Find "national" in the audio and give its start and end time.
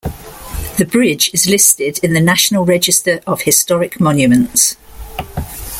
2.21-2.65